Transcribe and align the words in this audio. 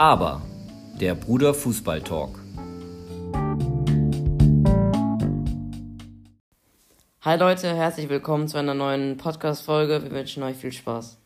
Aber 0.00 0.40
der 0.98 1.14
Bruder 1.14 1.52
Fußball 1.52 2.00
Talk. 2.00 2.40
Hi 7.20 7.36
Leute, 7.38 7.74
herzlich 7.76 8.08
willkommen 8.08 8.48
zu 8.48 8.56
einer 8.56 8.72
neuen 8.72 9.18
Podcast-Folge. 9.18 10.02
Wir 10.02 10.10
wünschen 10.10 10.42
euch 10.42 10.56
viel 10.56 10.72
Spaß. 10.72 11.18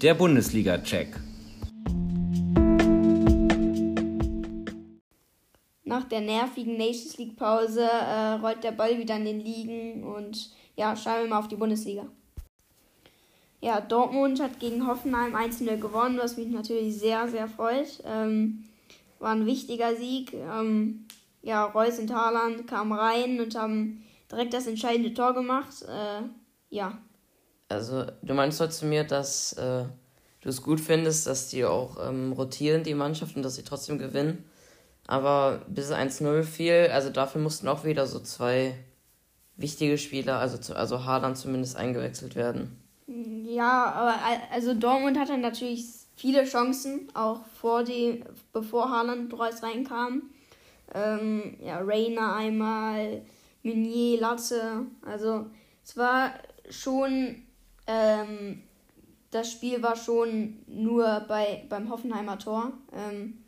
Der 0.00 0.14
Bundesliga-Check. 0.14 1.20
Nach 5.84 6.04
der 6.04 6.22
nervigen 6.22 6.78
Nations 6.78 7.18
League 7.18 7.36
Pause 7.36 7.82
äh, 7.82 8.40
rollt 8.40 8.64
der 8.64 8.72
Ball 8.72 8.98
wieder 8.98 9.16
in 9.16 9.26
den 9.26 9.40
Ligen 9.40 10.02
und 10.02 10.50
ja, 10.76 10.96
schauen 10.96 11.24
wir 11.24 11.28
mal 11.28 11.40
auf 11.40 11.48
die 11.48 11.56
Bundesliga. 11.56 12.06
Ja, 13.60 13.80
Dortmund 13.80 14.40
hat 14.40 14.60
gegen 14.60 14.86
Hoffenheim 14.86 15.34
1-0 15.34 15.78
gewonnen, 15.78 16.18
was 16.18 16.36
mich 16.36 16.48
natürlich 16.48 16.96
sehr, 16.96 17.28
sehr 17.28 17.48
freut. 17.48 18.02
Ähm, 18.04 18.64
war 19.18 19.32
ein 19.32 19.46
wichtiger 19.46 19.96
Sieg. 19.96 20.32
Ähm, 20.32 21.06
ja, 21.42 21.64
Reus 21.64 21.98
und 21.98 22.12
Haaland 22.14 22.66
kamen 22.66 22.92
rein 22.92 23.40
und 23.40 23.56
haben 23.56 24.04
direkt 24.30 24.54
das 24.54 24.66
entscheidende 24.66 25.12
Tor 25.12 25.34
gemacht. 25.34 25.82
Äh, 25.82 26.22
ja, 26.70 26.98
also, 27.68 28.06
du 28.22 28.34
meinst 28.34 28.60
heute 28.60 28.72
zu 28.72 28.86
mir, 28.86 29.04
dass 29.04 29.52
äh, 29.54 29.84
du 30.40 30.48
es 30.48 30.62
gut 30.62 30.80
findest, 30.80 31.26
dass 31.26 31.48
die 31.48 31.64
auch 31.66 31.98
ähm, 32.08 32.32
rotieren, 32.32 32.82
die 32.82 32.94
Mannschaft, 32.94 33.36
und 33.36 33.42
dass 33.42 33.56
sie 33.56 33.64
trotzdem 33.64 33.98
gewinnen. 33.98 34.44
Aber 35.06 35.62
bis 35.68 35.90
1-0 35.90 36.42
fiel, 36.44 36.88
also 36.92 37.10
dafür 37.10 37.40
mussten 37.40 37.68
auch 37.68 37.84
wieder 37.84 38.06
so 38.06 38.20
zwei 38.20 38.74
wichtige 39.56 39.98
Spieler, 39.98 40.38
also, 40.38 40.56
zu, 40.56 40.76
also 40.76 41.04
Haaland 41.04 41.36
zumindest, 41.36 41.76
eingewechselt 41.76 42.36
werden. 42.36 42.82
Ja, 43.58 43.92
aber 43.92 44.14
also 44.52 44.72
Dortmund 44.72 45.18
hatte 45.18 45.36
natürlich 45.36 45.84
viele 46.14 46.44
Chancen, 46.44 47.08
auch 47.14 47.44
vor 47.60 47.82
die, 47.82 48.22
bevor 48.52 48.88
Haaland 48.88 49.36
Reus 49.36 49.64
reinkam. 49.64 50.30
Ähm, 50.94 51.56
ja, 51.60 51.80
Reiner 51.80 52.36
einmal, 52.36 53.22
Meunier, 53.64 54.20
Latte. 54.20 54.86
Also 55.04 55.46
es 55.84 55.96
war 55.96 56.34
schon 56.70 57.42
ähm, 57.88 58.62
das 59.32 59.50
Spiel 59.50 59.82
war 59.82 59.96
schon 59.96 60.60
nur 60.68 61.24
bei, 61.26 61.66
beim 61.68 61.90
Hoffenheimer 61.90 62.38
Tor. 62.38 62.72
Ähm, 62.92 63.42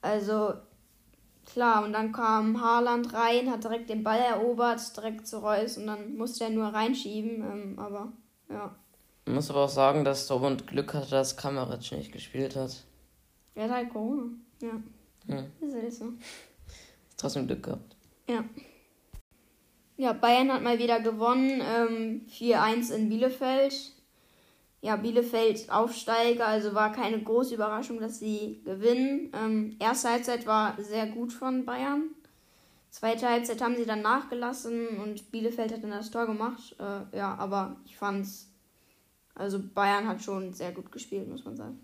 also 0.00 0.54
klar, 1.44 1.84
und 1.84 1.92
dann 1.92 2.12
kam 2.12 2.62
Haaland 2.62 3.12
rein, 3.14 3.50
hat 3.50 3.64
direkt 3.64 3.90
den 3.90 4.04
Ball 4.04 4.20
erobert, 4.20 4.96
direkt 4.96 5.26
zu 5.26 5.38
Reus 5.38 5.76
und 5.76 5.88
dann 5.88 6.16
musste 6.16 6.44
er 6.44 6.50
nur 6.50 6.68
reinschieben. 6.68 7.42
Ähm, 7.42 7.78
aber 7.80 8.12
ja. 8.48 8.76
Ich 9.28 9.34
muss 9.34 9.50
aber 9.50 9.64
auch 9.64 9.68
sagen, 9.68 10.06
dass 10.06 10.26
Dortmund 10.26 10.66
Glück 10.66 10.94
hatte, 10.94 11.10
dass 11.10 11.36
Kramaric 11.36 11.92
nicht 11.92 12.12
gespielt 12.12 12.56
hat. 12.56 12.82
Er 13.54 13.64
hat 13.64 13.70
halt 13.72 13.90
Corona. 13.90 14.30
Ja. 14.62 14.70
Hm. 15.26 15.46
Ist 15.60 15.74
halt 15.74 15.92
so. 15.92 16.12
Trotzdem 17.18 17.46
Glück 17.46 17.62
gehabt. 17.62 17.94
Ja. 18.26 18.42
Ja, 19.98 20.14
Bayern 20.14 20.50
hat 20.50 20.62
mal 20.62 20.78
wieder 20.78 21.00
gewonnen. 21.00 21.60
Ähm, 21.62 22.22
4-1 22.30 22.90
in 22.94 23.10
Bielefeld. 23.10 23.74
Ja, 24.80 24.96
Bielefeld 24.96 25.70
Aufsteiger, 25.70 26.46
also 26.46 26.72
war 26.72 26.92
keine 26.92 27.22
große 27.22 27.54
Überraschung, 27.54 28.00
dass 28.00 28.20
sie 28.20 28.62
gewinnen. 28.64 29.30
Ähm, 29.34 29.76
erste 29.78 30.08
Halbzeit 30.08 30.46
war 30.46 30.74
sehr 30.82 31.06
gut 31.06 31.34
von 31.34 31.66
Bayern. 31.66 32.14
Zweite 32.88 33.28
Halbzeit 33.28 33.60
haben 33.60 33.76
sie 33.76 33.84
dann 33.84 34.00
nachgelassen 34.00 34.88
und 35.00 35.30
Bielefeld 35.30 35.70
hat 35.70 35.82
dann 35.82 35.90
das 35.90 36.10
Tor 36.10 36.24
gemacht. 36.24 36.74
Äh, 36.78 37.14
ja, 37.14 37.34
aber 37.34 37.76
ich 37.84 37.94
fand's. 37.94 38.46
Also 39.38 39.60
Bayern 39.74 40.06
hat 40.06 40.22
schon 40.22 40.52
sehr 40.52 40.72
gut 40.72 40.92
gespielt, 40.92 41.28
muss 41.28 41.44
man 41.44 41.56
sagen. 41.56 41.80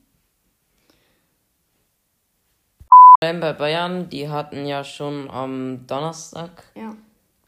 Bei 3.20 3.52
Bayern, 3.54 4.10
die 4.10 4.28
hatten 4.28 4.66
ja 4.66 4.84
schon 4.84 5.30
am 5.30 5.86
Donnerstag 5.86 6.64
ja 6.74 6.94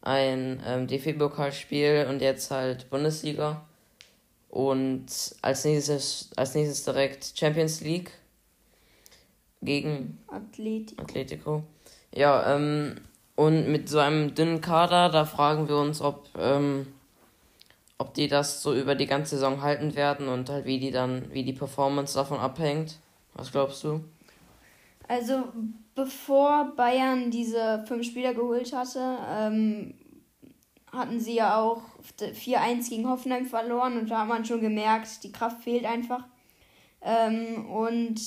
ein 0.06 0.62
ähm, 0.64 0.86
DFB-Pokalspiel 0.86 2.06
und 2.08 2.22
jetzt 2.22 2.50
halt 2.52 2.88
Bundesliga. 2.90 3.66
Und 4.48 5.06
als 5.42 5.64
nächstes, 5.64 6.30
als 6.36 6.54
nächstes 6.54 6.84
direkt 6.84 7.32
Champions 7.36 7.80
League 7.80 8.12
gegen 9.60 10.18
Atletico. 10.28 11.02
Atletico. 11.02 11.62
Ja, 12.14 12.54
ähm, 12.54 13.00
und 13.34 13.68
mit 13.68 13.88
so 13.88 13.98
einem 13.98 14.34
dünnen 14.34 14.60
Kader, 14.60 15.08
da 15.10 15.24
fragen 15.24 15.68
wir 15.68 15.76
uns, 15.76 16.00
ob, 16.00 16.28
ähm, 16.38 16.86
ob 17.98 18.14
die 18.14 18.28
das 18.28 18.62
so 18.62 18.74
über 18.74 18.94
die 18.94 19.06
ganze 19.06 19.36
Saison 19.36 19.62
halten 19.62 19.94
werden 19.94 20.28
und 20.28 20.50
halt 20.50 20.66
wie 20.66 20.78
die 20.78 20.90
dann, 20.90 21.32
wie 21.32 21.44
die 21.44 21.52
Performance 21.52 22.14
davon 22.14 22.38
abhängt. 22.38 22.98
Was 23.34 23.52
glaubst 23.52 23.82
du? 23.84 24.04
Also 25.08 25.44
bevor 25.94 26.72
Bayern 26.76 27.30
diese 27.30 27.84
fünf 27.86 28.06
Spieler 28.06 28.34
geholt 28.34 28.72
hatte, 28.72 29.18
ähm, 29.28 29.94
hatten 30.92 31.20
sie 31.20 31.34
ja 31.34 31.60
auch 31.60 31.82
4-1 32.18 32.88
gegen 32.88 33.08
Hoffenheim 33.08 33.46
verloren 33.46 33.98
und 33.98 34.10
da 34.10 34.20
hat 34.20 34.28
man 34.28 34.44
schon 34.44 34.60
gemerkt, 34.60 35.22
die 35.24 35.32
Kraft 35.32 35.62
fehlt 35.62 35.84
einfach. 35.84 36.24
Ähm, 37.02 37.70
und 37.70 38.20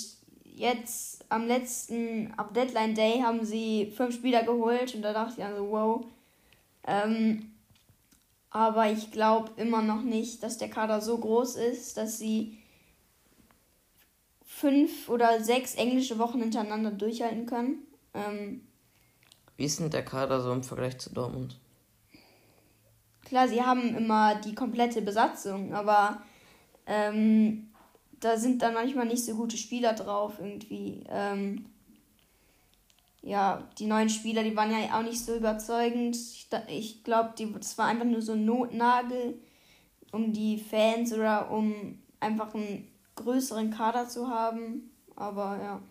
jetzt 0.44 1.25
am 1.29 1.47
letzten, 1.47 2.34
am 2.38 2.53
Deadline 2.53 2.96
Day 2.96 3.22
haben 3.22 3.46
sie 3.46 3.91
fünf 3.96 4.16
Spieler 4.16 4.44
geholt 4.44 4.94
und 4.96 5.02
da 5.02 5.13
dachte 5.13 5.35
ich 5.38 5.46
also, 5.46 5.69
wow. 5.69 6.06
Ähm, 6.88 7.52
aber 8.51 8.91
ich 8.91 9.11
glaube 9.11 9.51
immer 9.57 9.81
noch 9.81 10.01
nicht, 10.01 10.43
dass 10.43 10.57
der 10.57 10.69
Kader 10.69 11.01
so 11.01 11.17
groß 11.17 11.55
ist, 11.55 11.97
dass 11.97 12.17
sie 12.17 12.57
fünf 14.43 15.07
oder 15.09 15.41
sechs 15.43 15.75
englische 15.75 16.17
Wochen 16.17 16.39
hintereinander 16.39 16.91
durchhalten 16.91 17.45
können. 17.45 17.83
Ähm, 18.13 18.67
Wie 19.57 19.65
ist 19.65 19.79
denn 19.79 19.89
der 19.89 20.03
Kader 20.03 20.41
so 20.41 20.51
im 20.51 20.63
Vergleich 20.63 20.97
zu 20.97 21.13
Dortmund? 21.13 21.59
Klar, 23.25 23.47
sie 23.47 23.61
haben 23.61 23.95
immer 23.95 24.35
die 24.35 24.55
komplette 24.55 25.03
Besatzung, 25.03 25.73
aber 25.73 26.23
ähm, 26.87 27.69
da 28.19 28.37
sind 28.37 28.61
dann 28.61 28.73
manchmal 28.73 29.05
nicht 29.05 29.23
so 29.23 29.35
gute 29.35 29.55
Spieler 29.55 29.93
drauf 29.93 30.39
irgendwie. 30.39 31.03
Ähm, 31.07 31.66
ja, 33.22 33.68
die 33.78 33.85
neuen 33.85 34.09
Spieler, 34.09 34.44
die 34.44 34.56
waren 34.56 34.72
ja 34.72 34.97
auch 34.97 35.03
nicht 35.03 35.24
so 35.24 35.35
überzeugend. 35.35 36.16
Ich, 36.16 36.47
ich 36.68 37.03
glaube, 37.03 37.34
das 37.57 37.78
war 37.78 37.88
einfach 37.88 38.06
nur 38.06 38.22
so 38.22 38.34
ein 38.34 38.46
Notnagel, 38.46 39.40
um 40.12 40.31
die 40.31 40.57
Fans 40.57 41.13
oder 41.13 41.52
um 41.52 42.00
einfach 42.19 42.53
ein 42.53 42.88
größeren 43.16 43.72
Kader 43.72 44.08
zu 44.08 44.29
haben. 44.29 44.91
Aber 45.16 45.59
ja. 45.62 45.81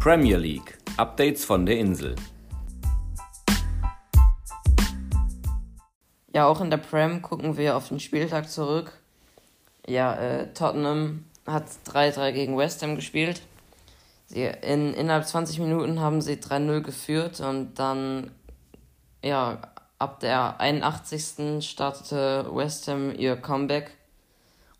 Premier 0.00 0.36
League. 0.36 0.78
Updates 0.96 1.44
von 1.44 1.66
der 1.66 1.78
Insel. 1.78 2.14
Ja, 6.32 6.46
auch 6.46 6.60
in 6.60 6.70
der 6.70 6.76
Prem 6.76 7.22
gucken 7.22 7.56
wir 7.56 7.76
auf 7.76 7.88
den 7.88 7.98
Spieltag 7.98 8.48
zurück. 8.48 9.03
Ja, 9.86 10.14
äh, 10.14 10.52
Tottenham 10.54 11.24
hat 11.46 11.64
3-3 11.86 12.32
gegen 12.32 12.56
West 12.56 12.82
Ham 12.82 12.96
gespielt. 12.96 13.42
Sie, 14.26 14.44
in, 14.44 14.94
innerhalb 14.94 15.26
20 15.26 15.58
Minuten 15.58 16.00
haben 16.00 16.22
sie 16.22 16.34
3-0 16.34 16.80
geführt 16.80 17.40
und 17.40 17.74
dann 17.74 18.30
ja, 19.22 19.58
ab 19.98 20.20
der 20.20 20.60
81. 20.60 21.66
startete 21.66 22.46
West 22.50 22.88
Ham 22.88 23.14
ihr 23.14 23.36
Comeback 23.36 23.90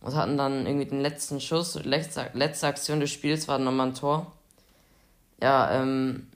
und 0.00 0.14
hatten 0.14 0.36
dann 0.36 0.66
irgendwie 0.66 0.86
den 0.86 1.00
letzten 1.00 1.40
Schuss. 1.40 1.82
Letzte, 1.82 2.30
letzte 2.34 2.66
Aktion 2.66 3.00
des 3.00 3.10
Spiels 3.10 3.48
war 3.48 3.58
nochmal 3.58 3.88
ein 3.88 3.94
Tor. 3.94 4.32
Ja, 5.42 5.70
ähm, 5.72 6.28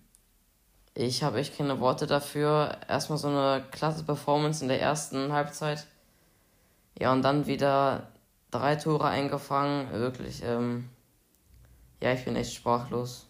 ich 0.94 1.22
habe 1.22 1.38
echt 1.38 1.56
keine 1.56 1.80
Worte 1.80 2.06
dafür. 2.06 2.78
Erstmal 2.88 3.18
so 3.18 3.28
eine 3.28 3.64
klasse 3.70 4.04
Performance 4.04 4.62
in 4.62 4.68
der 4.68 4.80
ersten 4.80 5.32
Halbzeit. 5.32 5.86
Ja, 6.98 7.12
und 7.12 7.22
dann 7.22 7.46
wieder 7.46 8.08
drei 8.50 8.76
Tore 8.76 9.06
eingefangen. 9.06 9.90
Wirklich, 9.92 10.42
ähm, 10.44 10.88
ja, 12.00 12.12
ich 12.12 12.24
bin 12.24 12.36
echt 12.36 12.54
sprachlos. 12.54 13.26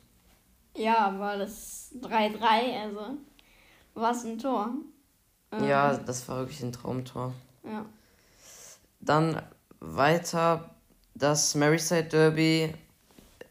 Ja, 0.75 1.19
war 1.19 1.37
das 1.37 1.93
3-3, 2.01 2.83
also 2.83 3.19
war 3.95 4.13
es 4.13 4.25
ein 4.25 4.39
Tor. 4.39 4.71
Ja, 5.67 5.95
ähm. 5.95 6.07
das 6.07 6.29
war 6.29 6.39
wirklich 6.39 6.63
ein 6.63 6.73
Traumtor. 6.73 7.33
Ja. 7.65 7.85
Dann 9.01 9.43
weiter 9.81 10.71
das 11.15 11.55
Merseyside 11.55 12.09
Derby. 12.09 12.75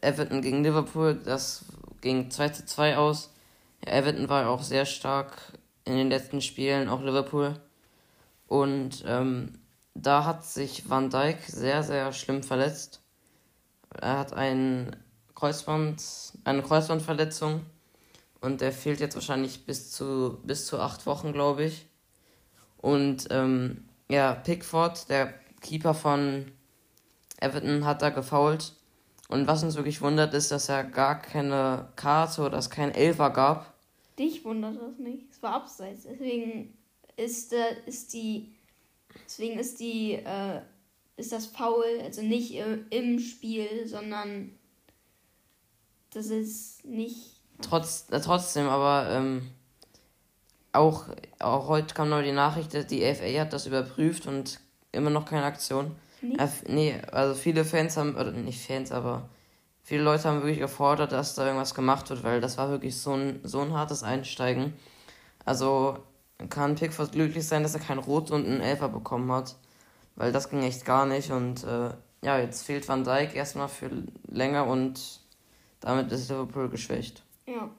Everton 0.00 0.42
gegen 0.42 0.62
Liverpool, 0.62 1.16
das 1.24 1.64
ging 2.00 2.30
2 2.30 2.48
zu 2.50 2.64
2 2.64 2.96
aus. 2.98 3.32
Ja, 3.84 3.92
Everton 3.92 4.28
war 4.28 4.48
auch 4.48 4.62
sehr 4.62 4.86
stark 4.86 5.36
in 5.84 5.96
den 5.96 6.08
letzten 6.08 6.40
Spielen, 6.40 6.88
auch 6.88 7.02
Liverpool. 7.02 7.54
Und 8.46 9.02
ähm, 9.06 9.58
da 10.02 10.24
hat 10.24 10.44
sich 10.44 10.88
Van 10.88 11.10
Dijk 11.10 11.38
sehr, 11.46 11.82
sehr 11.82 12.12
schlimm 12.12 12.42
verletzt. 12.42 13.02
Er 14.00 14.18
hat 14.18 14.32
ein 14.32 14.94
Kreuzband, 15.34 16.02
eine 16.44 16.62
Kreuzbandverletzung 16.62 17.62
Und 18.40 18.60
der 18.60 18.72
fehlt 18.72 19.00
jetzt 19.00 19.14
wahrscheinlich 19.14 19.66
bis 19.66 19.90
zu, 19.90 20.38
bis 20.44 20.66
zu 20.66 20.78
acht 20.78 21.06
Wochen, 21.06 21.32
glaube 21.32 21.64
ich. 21.64 21.86
Und 22.76 23.26
ähm, 23.30 23.84
ja, 24.08 24.34
Pickford, 24.34 25.08
der 25.08 25.34
Keeper 25.60 25.94
von 25.94 26.52
Everton, 27.40 27.84
hat 27.84 28.02
da 28.02 28.10
gefoult. 28.10 28.74
Und 29.28 29.46
was 29.46 29.64
uns 29.64 29.74
wirklich 29.74 30.00
wundert, 30.00 30.32
ist, 30.34 30.52
dass 30.52 30.68
er 30.68 30.84
gar 30.84 31.20
keine 31.20 31.88
Karte 31.96 32.42
oder 32.42 32.58
es 32.58 32.70
kein 32.70 32.92
Elfer 32.92 33.30
gab. 33.30 33.74
Dich 34.18 34.44
wundert 34.44 34.76
das 34.76 34.98
nicht. 34.98 35.30
Es 35.30 35.42
war 35.42 35.54
abseits. 35.54 36.04
Deswegen 36.04 36.78
ist, 37.16 37.52
äh, 37.52 37.76
ist 37.86 38.12
die. 38.12 38.54
Deswegen 39.26 39.58
ist 39.58 39.80
die. 39.80 40.14
Äh, 40.14 40.60
ist 41.18 41.32
das 41.32 41.46
Foul, 41.46 42.00
also 42.04 42.22
nicht 42.22 42.54
im 42.90 43.18
Spiel, 43.18 43.86
sondern 43.86 44.52
das 46.12 46.26
ist 46.26 46.84
nicht. 46.84 47.42
Trotz, 47.60 48.06
äh, 48.10 48.20
trotzdem, 48.20 48.68
aber 48.68 49.10
ähm, 49.10 49.50
auch, 50.72 51.06
auch 51.40 51.66
heute 51.66 51.94
kam 51.94 52.08
noch 52.08 52.22
die 52.22 52.32
Nachricht, 52.32 52.72
dass 52.72 52.86
die 52.86 53.02
FA 53.14 53.40
hat 53.40 53.52
das 53.52 53.66
überprüft 53.66 54.26
und 54.28 54.60
immer 54.92 55.10
noch 55.10 55.24
keine 55.24 55.44
Aktion. 55.44 55.96
Äh, 56.22 56.48
nee, 56.68 56.94
also 57.10 57.34
viele 57.34 57.64
Fans 57.64 57.96
haben, 57.96 58.14
oder 58.14 58.30
nicht 58.30 58.64
Fans, 58.64 58.92
aber 58.92 59.28
viele 59.82 60.04
Leute 60.04 60.24
haben 60.24 60.42
wirklich 60.42 60.60
gefordert, 60.60 61.10
dass 61.10 61.34
da 61.34 61.46
irgendwas 61.46 61.74
gemacht 61.74 62.10
wird, 62.10 62.22
weil 62.22 62.40
das 62.40 62.58
war 62.58 62.70
wirklich 62.70 62.96
so 62.96 63.14
ein, 63.14 63.40
so 63.42 63.60
ein 63.60 63.72
hartes 63.72 64.04
Einsteigen. 64.04 64.74
Also 65.44 65.98
kann 66.48 66.76
Pickford 66.76 67.12
glücklich 67.12 67.46
sein, 67.46 67.62
dass 67.62 67.74
er 67.74 67.80
kein 67.80 67.98
Rot 67.98 68.30
und 68.30 68.46
einen 68.46 68.60
Elfer 68.60 68.88
bekommen 68.88 69.30
hat, 69.32 69.56
weil 70.16 70.32
das 70.32 70.50
ging 70.50 70.62
echt 70.62 70.84
gar 70.84 71.06
nicht 71.06 71.30
und 71.30 71.64
äh, 71.64 71.90
ja, 72.22 72.38
jetzt 72.38 72.64
fehlt 72.64 72.88
Van 72.88 73.04
Dijk 73.04 73.34
erstmal 73.34 73.68
für 73.68 73.90
länger 74.26 74.66
und 74.66 75.20
damit 75.80 76.10
ist 76.12 76.28
Liverpool 76.30 76.68
geschwächt. 76.68 77.22
Ja. 77.46 77.70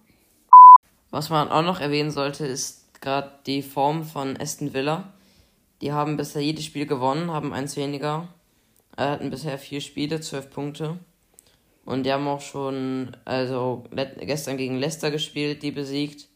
Was 1.12 1.30
man 1.30 1.50
auch 1.50 1.64
noch 1.64 1.80
erwähnen 1.80 2.12
sollte, 2.12 2.46
ist 2.46 3.02
gerade 3.02 3.32
die 3.46 3.62
Form 3.62 4.04
von 4.04 4.38
Aston 4.38 4.74
Villa. 4.74 5.14
Die 5.82 5.92
haben 5.92 6.18
bisher 6.18 6.42
jedes 6.42 6.66
Spiel 6.66 6.86
gewonnen, 6.86 7.32
haben 7.32 7.54
eins 7.54 7.78
weniger. 7.78 8.28
Er 8.96 9.12
hatten 9.12 9.30
bisher 9.30 9.58
vier 9.58 9.82
Spiele, 9.82 10.20
zwölf 10.20 10.50
Punkte. 10.50 11.00
Und 11.86 12.04
die 12.04 12.12
haben 12.12 12.28
auch 12.28 12.42
schon, 12.42 13.16
also 13.26 13.86
gestern 13.92 14.58
gegen 14.58 14.78
Leicester 14.78 15.10
gespielt, 15.10 15.64
die 15.64 15.72
besiegt. 15.72 16.28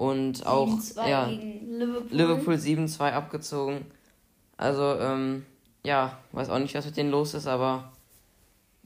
Und 0.00 0.46
auch 0.46 0.78
ja, 1.06 1.26
Liverpool, 1.26 2.08
Liverpool 2.10 2.54
7-2 2.54 3.12
abgezogen. 3.12 3.84
Also, 4.56 4.98
ähm, 4.98 5.44
ja, 5.84 6.18
weiß 6.32 6.48
auch 6.48 6.58
nicht, 6.58 6.74
was 6.74 6.86
mit 6.86 6.96
denen 6.96 7.10
los 7.10 7.34
ist, 7.34 7.46
aber 7.46 7.92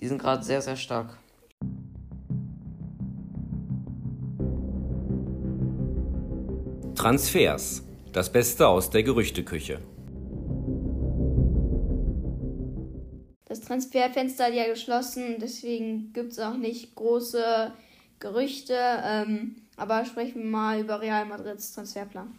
die 0.01 0.09
sind 0.09 0.21
gerade 0.21 0.43
sehr, 0.43 0.61
sehr 0.61 0.75
stark. 0.75 1.17
Transfers. 6.97 7.85
Das 8.13 8.33
Beste 8.33 8.67
aus 8.67 8.91
der 8.91 9.05
Gerüchteküche. 9.05 9.79
Das 13.45 13.61
Transferfenster 13.61 14.47
hat 14.47 14.55
ja 14.55 14.67
geschlossen, 14.67 15.37
deswegen 15.41 16.13
gibt 16.13 16.33
es 16.33 16.41
auch 16.41 16.57
nicht 16.57 16.97
große 16.97 17.73
Gerüchte. 18.19 18.77
Ähm, 19.05 19.55
aber 19.77 20.05
sprechen 20.05 20.43
wir 20.43 20.51
mal 20.51 20.81
über 20.81 21.01
Real 21.01 21.27
Madrids 21.27 21.73
Transferplan. 21.73 22.35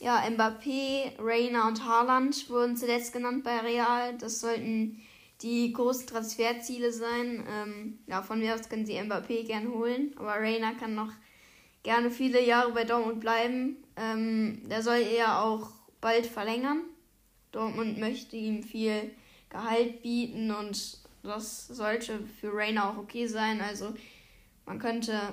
Ja, 0.00 0.22
Mbappé, 0.28 1.12
Reina 1.18 1.68
und 1.68 1.84
Haaland 1.84 2.50
wurden 2.50 2.76
zuletzt 2.76 3.12
genannt 3.12 3.44
bei 3.44 3.58
Real. 3.60 4.18
Das 4.18 4.40
sollten 4.40 5.00
die 5.40 5.72
großen 5.72 6.06
Transferziele 6.06 6.92
sein. 6.92 7.44
Ähm, 7.48 7.98
ja, 8.06 8.22
von 8.22 8.38
mir 8.38 8.54
aus 8.54 8.68
können 8.68 8.86
sie 8.86 8.98
Mbappé 8.98 9.46
gern 9.46 9.72
holen, 9.72 10.12
aber 10.16 10.34
Reina 10.34 10.74
kann 10.74 10.94
noch 10.94 11.12
gerne 11.82 12.10
viele 12.10 12.44
Jahre 12.44 12.72
bei 12.72 12.84
Dortmund 12.84 13.20
bleiben. 13.20 13.76
Ähm, 13.96 14.62
der 14.68 14.82
soll 14.82 15.00
eher 15.00 15.42
auch 15.42 15.70
bald 16.00 16.26
verlängern. 16.26 16.82
Dortmund 17.52 17.98
möchte 17.98 18.36
ihm 18.36 18.62
viel 18.62 19.12
Gehalt 19.48 20.02
bieten 20.02 20.50
und 20.50 20.98
das 21.22 21.68
sollte 21.68 22.20
für 22.40 22.52
Rainer 22.52 22.90
auch 22.90 22.98
okay 22.98 23.26
sein. 23.26 23.60
Also 23.60 23.94
man 24.66 24.78
könnte 24.78 25.32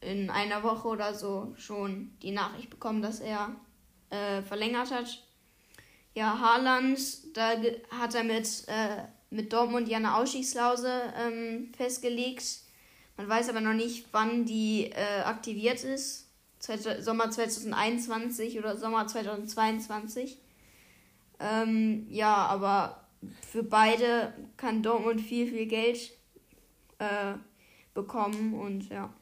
in 0.00 0.30
einer 0.30 0.62
Woche 0.62 0.88
oder 0.88 1.14
so 1.14 1.54
schon 1.56 2.16
die 2.22 2.32
Nachricht 2.32 2.70
bekommen, 2.70 3.02
dass 3.02 3.20
er 3.20 3.56
äh, 4.10 4.42
verlängert 4.42 4.90
hat. 4.90 5.22
Ja, 6.14 6.38
Haaland, 6.38 6.98
da 7.36 7.54
hat 7.90 8.14
er 8.14 8.24
mit, 8.24 8.64
äh, 8.68 9.04
mit 9.30 9.52
Dortmund 9.52 9.88
ja 9.88 9.98
eine 9.98 10.16
Ausstiegsklausel 10.16 11.12
ähm, 11.18 11.72
festgelegt. 11.76 12.60
Man 13.16 13.28
weiß 13.28 13.48
aber 13.48 13.60
noch 13.60 13.74
nicht, 13.74 14.06
wann 14.12 14.44
die 14.44 14.90
äh, 14.92 15.22
aktiviert 15.24 15.82
ist. 15.84 16.24
Sommer 17.00 17.30
2021 17.30 18.58
oder 18.58 18.76
Sommer 18.76 19.06
2022. 19.06 20.38
Ähm, 21.38 22.06
ja, 22.08 22.34
aber 22.34 23.04
für 23.50 23.62
beide 23.62 24.32
kann 24.56 24.82
Dortmund 24.82 25.20
viel, 25.20 25.46
viel 25.48 25.66
Geld 25.66 26.12
äh, 26.98 27.34
bekommen 27.94 28.54
und 28.54 28.88
ja. 28.88 29.12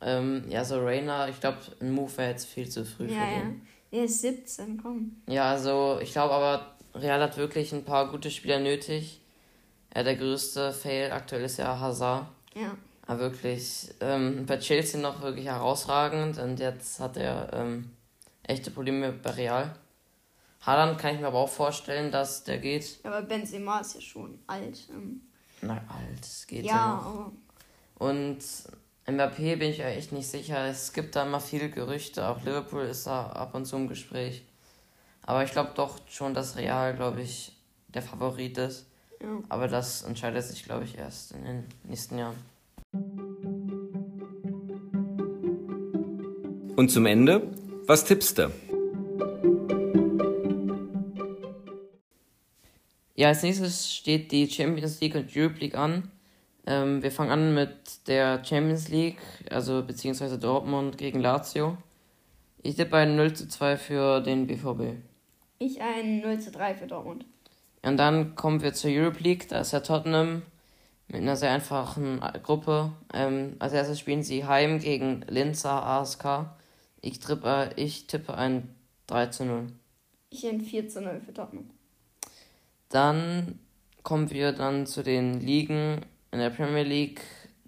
Ähm, 0.00 0.44
ja, 0.48 0.64
so 0.64 0.78
Rainer, 0.78 1.28
ich 1.28 1.40
glaube, 1.40 1.58
ein 1.80 1.92
Move 1.92 2.16
wäre 2.16 2.30
jetzt 2.30 2.46
viel 2.46 2.68
zu 2.68 2.84
früh 2.84 3.06
ja, 3.06 3.10
für 3.10 3.30
ja. 3.32 3.42
ihn. 3.42 3.66
Er 3.90 4.04
ist 4.04 4.20
17, 4.20 4.80
komm. 4.82 5.16
Ja, 5.26 5.50
also 5.50 5.98
ich 6.00 6.12
glaube 6.12 6.34
aber, 6.34 6.76
Real 6.94 7.20
hat 7.20 7.36
wirklich 7.36 7.72
ein 7.72 7.84
paar 7.84 8.10
gute 8.10 8.30
Spieler 8.30 8.58
nötig. 8.58 9.20
Ja, 9.94 10.02
der 10.02 10.16
größte 10.16 10.72
Fail 10.72 11.10
aktuell 11.12 11.44
ist 11.44 11.58
ja 11.58 11.78
Hazard. 11.80 12.26
Ja. 12.54 12.76
Aber 13.06 13.20
wirklich, 13.20 13.88
ähm, 14.00 14.44
bei 14.46 14.58
Chelsea 14.58 15.00
noch 15.00 15.22
wirklich 15.22 15.46
herausragend 15.46 16.38
und 16.38 16.60
jetzt 16.60 17.00
hat 17.00 17.16
er 17.16 17.50
ähm, 17.54 17.90
echte 18.42 18.70
Probleme 18.70 19.12
bei 19.12 19.30
Real. 19.30 19.74
Haaland 20.60 20.98
kann 20.98 21.14
ich 21.14 21.20
mir 21.20 21.28
aber 21.28 21.38
auch 21.38 21.48
vorstellen, 21.48 22.10
dass 22.10 22.44
der 22.44 22.58
geht. 22.58 23.02
Ja, 23.02 23.10
aber 23.10 23.22
Benzema 23.22 23.80
ist 23.80 23.94
ja 23.94 24.00
schon 24.00 24.38
alt. 24.46 24.88
Ähm. 24.90 25.22
Nein, 25.62 25.80
alt, 25.88 26.20
es 26.20 26.46
geht 26.46 26.64
ja, 26.64 26.74
ja 26.76 26.86
noch. 26.96 27.32
Und 27.98 28.38
Mbappé 29.08 29.56
bin 29.56 29.70
ich 29.70 29.78
ja 29.78 29.88
echt 29.88 30.12
nicht 30.12 30.28
sicher. 30.28 30.66
Es 30.66 30.92
gibt 30.92 31.16
da 31.16 31.22
immer 31.22 31.40
viele 31.40 31.70
Gerüchte. 31.70 32.28
Auch 32.28 32.44
Liverpool 32.44 32.82
ist 32.82 33.06
da 33.06 33.28
ab 33.28 33.54
und 33.54 33.64
zu 33.64 33.76
im 33.76 33.88
Gespräch. 33.88 34.42
Aber 35.22 35.42
ich 35.44 35.50
glaube 35.50 35.70
doch 35.74 35.98
schon, 36.08 36.34
dass 36.34 36.56
Real, 36.56 36.94
glaube 36.94 37.22
ich, 37.22 37.52
der 37.88 38.02
Favorit 38.02 38.58
ist. 38.58 38.84
Ja. 39.22 39.28
Aber 39.48 39.66
das 39.66 40.02
entscheidet 40.02 40.44
sich, 40.44 40.62
glaube 40.64 40.84
ich, 40.84 40.98
erst 40.98 41.32
in 41.32 41.44
den 41.44 41.64
nächsten 41.84 42.18
Jahren. 42.18 42.36
Und 46.76 46.90
zum 46.90 47.06
Ende, 47.06 47.50
was 47.86 48.04
tippst 48.04 48.38
du? 48.38 48.50
Ja, 53.14 53.28
als 53.28 53.42
nächstes 53.42 53.90
steht 53.90 54.30
die 54.32 54.48
Champions 54.50 55.00
League 55.00 55.14
und 55.14 55.34
Europe 55.34 55.58
League 55.60 55.74
an. 55.74 56.10
Ähm, 56.68 57.02
wir 57.02 57.10
fangen 57.10 57.30
an 57.30 57.54
mit 57.54 58.06
der 58.08 58.44
Champions 58.44 58.88
League, 58.88 59.16
also 59.50 59.82
beziehungsweise 59.82 60.38
Dortmund 60.38 60.98
gegen 60.98 61.18
Lazio. 61.18 61.78
Ich 62.62 62.76
tippe 62.76 62.98
ein 62.98 63.16
0 63.16 63.32
zu 63.32 63.48
2 63.48 63.78
für 63.78 64.20
den 64.20 64.46
BVB. 64.46 64.98
Ich 65.58 65.80
ein 65.80 66.20
0 66.20 66.40
zu 66.40 66.50
3 66.50 66.74
für 66.74 66.86
Dortmund. 66.86 67.24
Und 67.80 67.96
dann 67.96 68.34
kommen 68.34 68.60
wir 68.60 68.74
zur 68.74 68.90
Europe 68.90 69.22
League, 69.22 69.48
da 69.48 69.60
ist 69.60 69.72
ja 69.72 69.80
Tottenham 69.80 70.42
mit 71.06 71.22
einer 71.22 71.36
sehr 71.36 71.52
einfachen 71.52 72.20
Gruppe. 72.42 72.92
Ähm, 73.14 73.56
als 73.60 73.72
erstes 73.72 73.98
spielen 73.98 74.22
sie 74.22 74.44
heim 74.44 74.78
gegen 74.78 75.22
Linzer 75.26 75.82
ASK. 75.82 76.50
Ich 77.00 77.18
tippe, 77.18 77.70
ich 77.76 78.08
tippe 78.08 78.34
ein 78.34 78.74
3 79.06 79.26
zu 79.28 79.46
0. 79.46 79.72
Ich 80.28 80.46
ein 80.46 80.60
4 80.60 80.86
zu 80.90 81.00
0 81.00 81.22
für 81.24 81.32
Tottenham. 81.32 81.70
Dann 82.90 83.58
kommen 84.02 84.30
wir 84.30 84.52
dann 84.52 84.84
zu 84.84 85.02
den 85.02 85.40
Ligen 85.40 86.04
in 86.30 86.38
der 86.38 86.50
Premier 86.50 86.82
League. 86.82 87.20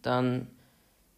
Dann 0.02 0.48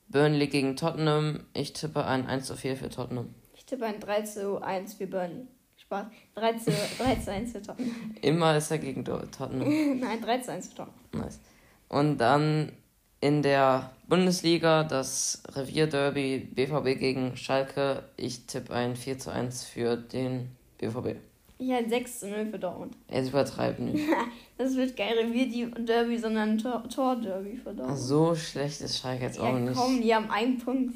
Burnley 0.08 0.46
gegen 0.49 0.76
Tottenham. 0.76 1.46
Ich 1.54 1.72
tippe 1.72 2.04
ein 2.04 2.26
1 2.26 2.46
zu 2.46 2.56
4 2.56 2.76
für 2.76 2.90
Tottenham. 2.90 3.34
Ich 3.54 3.64
tippe 3.64 3.87
ein 3.87 4.00
3 4.00 4.22
zu 4.22 4.62
1 4.62 4.94
für 4.94 5.06
Burnley. 5.06 5.46
Spaß. 5.76 6.06
3 6.34 6.52
zu, 6.54 6.70
3 6.99 7.14
zu 7.16 7.32
1 7.32 7.52
für 7.52 7.62
Tottenham. 7.62 8.14
Immer 8.20 8.56
ist 8.56 8.70
er 8.70 8.78
gegen 8.78 9.04
Tottenham. 9.04 9.68
Nein, 10.00 10.20
3 10.20 10.38
zu 10.38 10.52
1 10.52 10.68
für 10.68 10.75
Tottenham. 10.76 11.00
Nice. 11.12 11.40
Und 11.88 12.18
dann 12.18 12.72
in 13.20 13.42
der 13.42 13.92
Bundesliga 14.08 14.84
das 14.84 15.42
Revierderby 15.54 16.50
BVB 16.54 16.99
gegen 16.99 17.37
Schalke. 17.37 18.02
Ich 18.16 18.46
tippe 18.46 18.75
ein 18.75 18.96
4 18.96 19.18
zu 19.18 19.30
1 19.30 19.64
für 19.64 19.96
den 19.96 20.50
BVB. 20.78 21.16
Ich 21.62 21.73
ein 21.73 21.88
6 21.88 22.21
zu 22.21 22.28
0 22.28 22.47
für 22.47 22.59
Dortmund. 22.59 22.97
Er 23.07 23.25
übertreibt 23.25 23.78
nicht. 23.78 24.04
das 24.59 24.75
wird 24.75 24.97
kein 24.97 25.12
Revierderby, 25.12 26.19
sondern 26.19 26.50
ein 26.50 26.59
Torderby 26.59 27.57
für 27.57 27.73
Dortmund. 27.73 27.99
so 27.99 28.35
schlecht 28.35 28.81
ist 28.81 28.99
Schalke 28.99 29.25
jetzt 29.25 29.38
ja, 29.38 29.45
auch 29.45 29.52
nicht. 29.52 29.76
komm, 29.76 30.02
die 30.02 30.12
haben 30.12 30.28
einen 30.28 30.59
Punkt. 30.59 30.95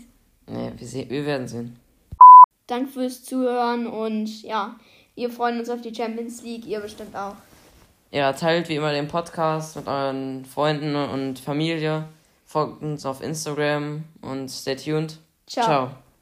Nee, 0.48 0.72
wir, 0.76 0.86
sehen, 0.86 1.08
wir 1.08 1.24
werden 1.24 1.46
sehen. 1.46 1.76
Danke 2.66 2.90
fürs 2.90 3.22
Zuhören 3.22 3.86
und 3.86 4.42
ja, 4.42 4.74
wir 5.14 5.30
freuen 5.30 5.60
uns 5.60 5.70
auf 5.70 5.82
die 5.82 5.94
Champions 5.94 6.42
League, 6.42 6.66
ihr 6.66 6.80
bestimmt 6.80 7.14
auch. 7.14 7.36
Ja, 8.10 8.32
teilt 8.32 8.68
wie 8.68 8.74
immer 8.74 8.92
den 8.92 9.06
Podcast 9.06 9.76
mit 9.76 9.86
euren 9.86 10.44
Freunden 10.44 10.96
und 10.96 11.38
Familie. 11.38 12.08
Folgt 12.44 12.82
uns 12.82 13.06
auf 13.06 13.22
Instagram 13.22 14.02
und 14.20 14.48
stay 14.48 14.74
tuned. 14.74 15.18
Ciao. 15.46 15.64
Ciao. 15.64 16.05